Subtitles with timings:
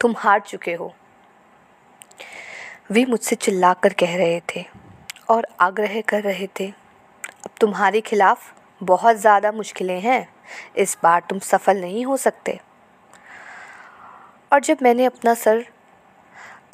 [0.00, 0.92] तुम हार चुके हो।
[2.90, 4.64] वे मुझसे चिल्ला कर कह रहे थे
[5.30, 10.28] और आग्रह कर रहे थे, अब तुम्हारे खिलाफ बहुत ज़्यादा मुश्किलें हैं।
[10.76, 12.58] इस बार तुम सफल नहीं हो सकते।
[14.52, 15.64] और जब मैंने अपना सर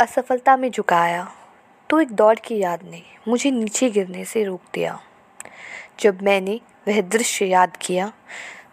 [0.00, 1.26] असफलता में झुकाया
[1.90, 4.98] तो एक दौड़ की याद ने मुझे नीचे गिरने से रोक दिया।
[6.00, 8.12] जब मैंने वह दृश्य याद किया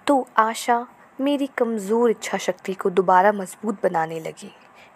[0.07, 0.85] तो आशा
[1.21, 4.51] मेरी कमज़ोर इच्छा शक्ति को दोबारा मज़बूत बनाने लगी,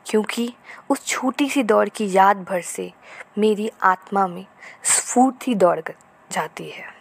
[0.06, 0.54] क्योंकि
[0.90, 2.92] उस छोटी सी दौड़ की याद भर से
[3.38, 4.46] मेरी आत्मा में
[4.86, 6.94] स्फूर्ति दौड़ जाती है।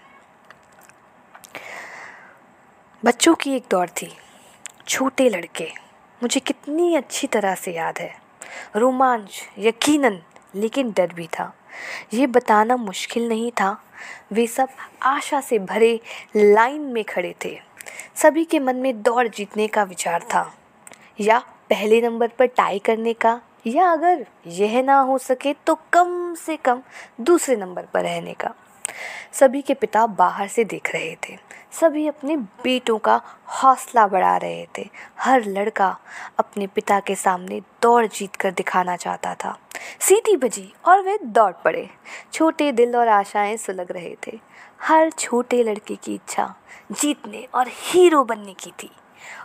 [3.03, 4.11] बच्चों की एक दौड़ थी।
[4.89, 5.69] छोटे लड़के।
[6.23, 8.15] मुझे कितनी अच्छी तरह से याद है।
[8.77, 10.21] रोमांच, यकीनन,
[10.55, 11.53] लेकिन डर भी था।
[12.15, 13.77] ये बताना मुश्किल नहीं था।
[14.33, 14.69] वे सब
[15.03, 16.01] आशा से भरे
[16.37, 17.59] लाइन में खड़े थे।
[18.15, 20.55] सभी के मन में दौड़ जीतने का विचार था।
[21.21, 21.39] या
[21.71, 26.57] पहले नंबर पर टाई करने का, या अगर यह ना हो सके तो कम से
[26.57, 26.83] कम
[27.21, 28.55] दूसरे नंबर पर रहने का।
[29.33, 31.39] सभी के पिता बाहर से देख रहे थे।
[31.81, 35.99] सभी अपने बेटों का हौसला बढ़ा रहे थे। हर लड़का
[36.39, 39.59] अपने पिता के सामने दौड़ जीत कर दिखाना चाहता था।
[40.01, 41.91] सीटी बजी और वे दौड़ पड़े।
[42.33, 44.41] छोटे दिल और आशाएँ सुलग रहे थे।
[44.83, 46.55] हर छोटे लड़के की इच्छा
[46.93, 48.91] जीतने और हीरो बनने की थी।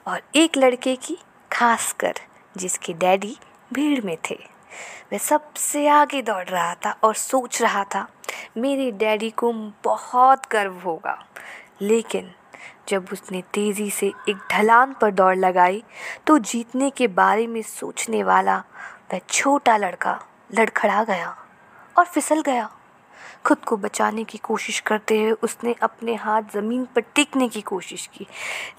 [0.08, 1.18] और एक लड़के की,
[1.52, 2.14] खासकर
[2.58, 3.38] जिसके डैडी
[3.74, 4.40] भीड़ में थे।
[5.12, 8.08] वह सबसे आगे दौड़ रहा था और सोच रहा था,
[8.58, 11.26] मेरे डैडी को बहुत गर्व होगा।
[11.82, 12.32] लेकिन
[12.90, 15.84] जब उसने तेज़ी से एक ढलान पर दौड़ लगाई
[16.28, 18.58] तो जीतने के बारे में सोचने वाला
[19.14, 20.20] वह छोटा लड़का
[20.54, 21.36] लड़खड़ा गया
[21.98, 22.70] और फिसल गया।
[23.46, 28.06] खुद को बचाने की कोशिश करते हुए उसने अपने हाथ ज़मीन पर टिकने की कोशिश
[28.08, 28.28] की,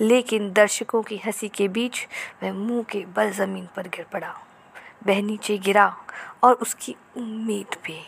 [0.00, 2.06] लेकिन दर्शकों की हँसी के बीच
[2.42, 4.34] वह मुँह के बल ज़मीन पर गिर पड़ा।
[5.06, 5.94] वह नीचे गिरा
[6.42, 8.00] और उसकी उम्मीद भी।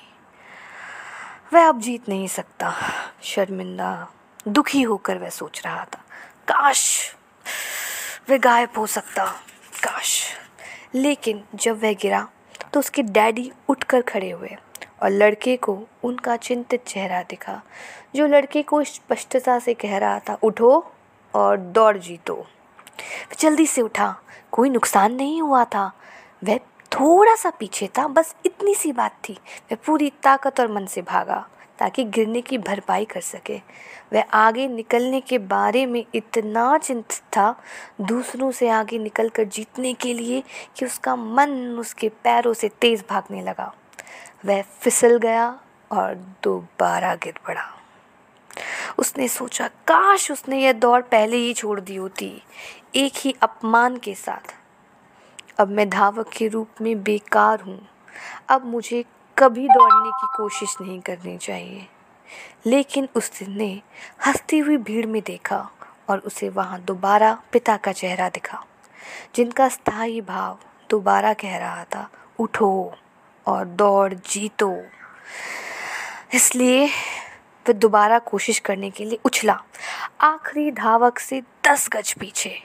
[1.54, 2.74] वह अब जीत नहीं सकता,
[3.22, 3.92] शर्मिंदा
[4.46, 6.04] दुखी होकर वह सोच रहा था,
[6.48, 7.14] काश
[8.30, 9.24] वह गायब हो सकता,
[9.84, 10.36] काश।
[10.94, 12.26] लेकिन जब वह गिरा
[12.72, 14.56] तो उसके डैडी उठकर खड़े हुए
[15.02, 17.60] और लड़के को उनका चिंतित चेहरा दिखा,
[18.16, 20.92] जो लड़के को स्पष्टता से कह रहा था, उठो
[21.34, 24.14] और दौड़ जीतो। वह जल्दी से उठा,
[24.52, 25.90] कोई नुकसान नहीं हुआ था।
[26.44, 26.58] वह
[26.92, 29.38] थोड़ा सा पीछे था, बस इतनी सी बात थी।
[29.72, 31.46] वह पूरी ताकत और मन से भागा।
[31.78, 33.60] ताकि गिरने की भरपाई कर सके।
[34.12, 37.62] वह आगे निकलने के बारे में इतना चिंतित था,
[38.00, 40.42] दूसरों से आगे निकलकर जीतने के लिए
[40.76, 43.74] कि उसका मन उसके पैरों से तेज़ भागने लगा।
[44.44, 45.60] वह फिसल गया
[45.92, 47.78] और दोबारा गिर पड़ा।
[48.98, 52.42] उसने सोचा, काश उसने यह दौड़ पहले ही छोड़ दी होती,
[52.94, 54.54] एक ही अपमान के साथ।
[55.58, 57.88] अब मैं धावक के रूप में बेकार हूँ।
[58.48, 59.04] अब मुझे
[59.38, 61.86] कभी दौड़ने की कोशिश नहीं करनी चाहिए।
[62.66, 63.80] लेकिन उस दिन
[64.26, 65.68] हंसती हुई भीड़ में देखा
[66.08, 68.64] और उसे वहाँ दोबारा पिता का चेहरा दिखा,
[69.34, 70.58] जिनका स्थायी भाव
[70.90, 72.94] दोबारा कह रहा था, उठो
[73.46, 74.82] और दौड़, जीतो।
[76.34, 76.86] इसलिए
[77.66, 79.62] वह दोबारा कोशिश करने के लिए उछला।
[80.20, 82.58] आखिरी धावक से दस गज पीछे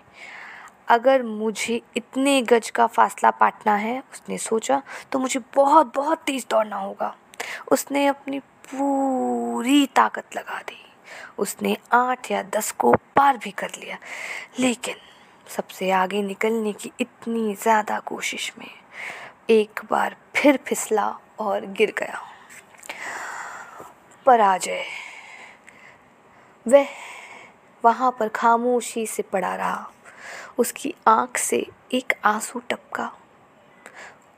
[0.87, 4.81] अगर मुझे इतने गज का फासला पाटना है, उसने सोचा
[5.11, 7.15] तो मुझे बहुत बहुत तेज़ दौड़ना होगा।
[7.71, 10.83] उसने अपनी पूरी ताकत लगा दी।
[11.37, 13.97] उसने आठ या दस को पार भी कर लिया।
[14.59, 14.95] लेकिन
[15.47, 18.69] सबसे आगे निकलने की इतनी ज़्यादा कोशिश में
[19.49, 21.07] एक बार फिर फिसला
[21.39, 22.21] और गिर गया।
[24.25, 24.83] पराजय
[26.65, 26.87] वह
[27.83, 29.91] वहाँ पर खामोशी से पड़ा रहा।
[30.57, 33.11] उसकी आँख से एक आँसू टपका।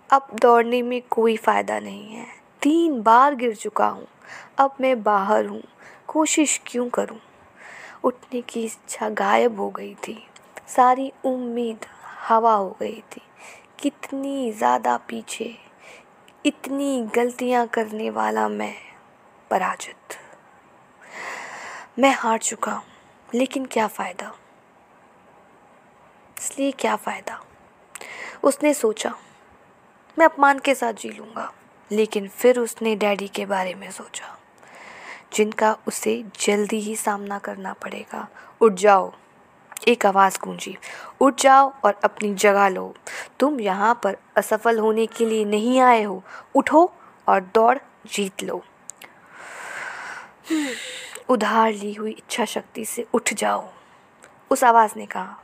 [0.09, 2.27] अब दौड़ने में कोई फ़ायदा नहीं है।
[2.61, 4.07] तीन बार गिर चुका हूँ।
[4.57, 5.63] अब मैं बाहर हूँ।
[6.07, 7.19] कोशिश क्यों करूँ?
[8.03, 10.27] उठने की इच्छा गायब हो गई थी।
[10.67, 11.85] सारी उम्मीद
[12.27, 13.21] हवा हो गई थी।
[13.79, 15.57] कितनी ज़्यादा पीछे,
[16.45, 18.75] इतनी गलतियाँ करने वाला मैं
[19.51, 20.17] पराजित।
[21.99, 22.83] मैं हार चुका हूँ।
[23.35, 24.35] लेकिन क्या फ़ायदा?
[26.39, 27.39] इसलिए क्या फ़ायदा?
[28.43, 29.13] उसने सोचा,
[30.19, 31.51] मैं अपमान के साथ जी लूँगा।
[31.91, 34.37] लेकिन फिर उसने डैडी के बारे में सोचा,
[35.33, 38.27] जिनका उसे जल्दी ही सामना करना पड़ेगा।
[38.61, 39.11] उठ जाओ,
[39.87, 40.77] एक आवाज़ गूंजी,
[41.21, 42.93] उठ जाओ और अपनी जगह लो।
[43.39, 46.23] तुम यहाँ पर असफल होने के लिए नहीं आए हो।
[46.55, 46.91] उठो
[47.27, 47.77] और दौड़,
[48.13, 48.63] जीत लो।
[51.29, 53.69] उधार ली हुई इच्छा शक्ति से उठ जाओ,
[54.51, 55.37] उस आवाज़ ने कहा।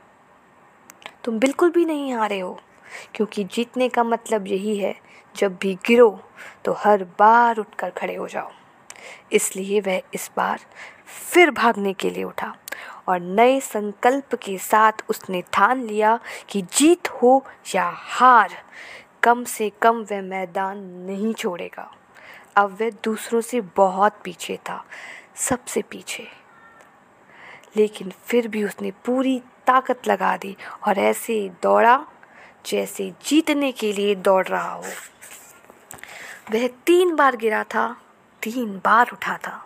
[1.26, 2.58] तुम बिल्कुल भी नहीं हारे हो,
[3.14, 4.94] क्योंकि जीतने का मतलब यही है,
[5.34, 6.08] जब भी गिरो
[6.64, 8.50] तो हर बार उठकर खड़े हो जाओ।
[9.32, 10.60] इसलिए वह इस बार
[11.06, 12.54] फिर भागने के लिए उठा,
[13.08, 16.18] और नए संकल्प के साथ उसने ठान लिया
[16.48, 17.44] कि जीत हो
[17.74, 18.54] या हार,
[19.22, 21.90] कम से कम वह मैदान नहीं छोड़ेगा।
[22.56, 24.84] अब वह दूसरों से बहुत पीछे था,
[25.36, 26.28] सबसे पीछे।
[27.76, 30.56] लेकिन फिर भी उसने पूरी ताकत लगा दी
[30.88, 32.04] और ऐसे दौड़ा
[32.66, 34.84] जैसे जीतने के लिए दौड़ रहा हो।
[36.52, 37.96] वह तीन बार गिरा था,
[38.42, 39.56] तीन बार उठा था।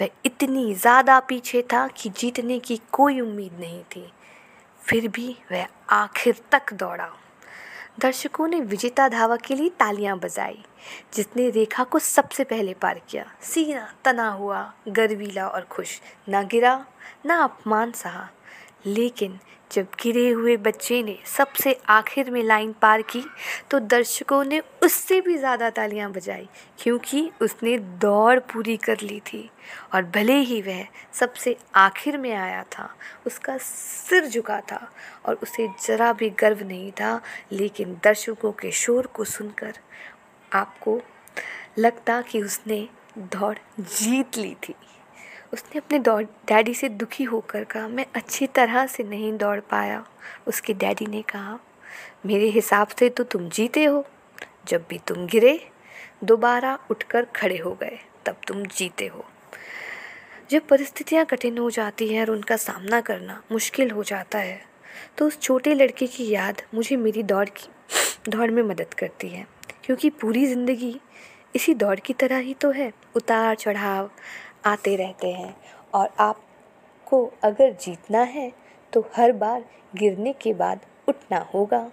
[0.00, 4.12] वह इतनी ज़्यादा पीछे था कि जीतने की कोई उम्मीद नहीं थी।
[4.82, 7.08] फिर भी वह आखिर तक दौड़ा।
[8.00, 10.64] दर्शकों ने विजेता धावा के लिए तालियाँ बजाई,
[11.14, 16.74] जिसने रेखा को सबसे पहले पार किया। सीना, तना हुआ, गर्वीला और खुश। ना गिरा,
[17.26, 18.28] ना अपमान सहा।
[18.86, 19.38] लेकिन
[19.70, 23.22] जब गिरे हुए बच्चे ने सबसे आखिर में लाइन पार की
[23.70, 26.48] तो दर्शकों ने उससे भी ज़्यादा तालियाँ बजाई,
[26.78, 29.48] क्योंकि उसने दौड़ पूरी कर ली थी।
[29.94, 30.84] और भले ही वह
[31.14, 32.88] सबसे आखिर में आया था,
[33.26, 34.90] उसका सिर झुका था
[35.26, 37.20] और उसे ज़रा भी गर्व नहीं था,
[37.52, 39.78] लेकिन दर्शकों के शोर को सुनकर
[40.52, 41.00] आपको
[41.78, 42.86] लगता कि उसने
[43.18, 44.74] दौड़ जीत ली थी।
[45.52, 50.04] उसने अपने दौड़ डैडी से दुखी होकर कहा, मैं अच्छी तरह से नहीं दौड़ पाया।
[50.48, 51.58] उसके डैडी ने कहा,
[52.26, 54.04] मेरे हिसाब से तो तुम जीते हो।
[54.68, 55.58] जब भी तुम गिरे,
[56.24, 59.24] दोबारा उठकर खड़े हो गए, तब तुम जीते हो।
[60.50, 64.60] जब परिस्थितियाँ कठिन हो जाती हैं और उनका सामना करना मुश्किल हो जाता है
[65.18, 67.68] तो उस छोटे लड़के की याद मुझे मेरी दौड़ की,
[68.28, 69.46] दौड़ में मदद करती है।
[69.84, 70.94] क्योंकि पूरी ज़िंदगी
[71.54, 74.10] इसी दौड़ की तरह ही तो है। उतार चढ़ाव
[74.66, 75.56] आते रहते हैं।
[75.94, 78.52] और आपको अगर जीतना है
[78.92, 79.64] तो हर बार
[79.96, 81.92] गिरने के बाद उठना होगा।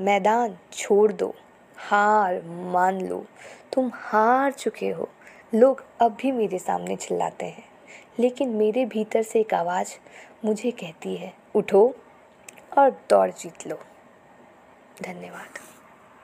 [0.00, 1.34] मैदान छोड़ दो।
[1.76, 3.26] हार मान लो।
[3.72, 5.08] तुम हार चुके हो।
[5.54, 7.64] लोग अब भी मेरे सामने चिल्लाते हैं।
[8.18, 9.94] लेकिन मेरे भीतर से एक आवाज़
[10.44, 11.94] मुझे कहती है, उठो
[12.78, 13.78] और दौड़ जीत लो।
[15.02, 15.75] धन्यवाद।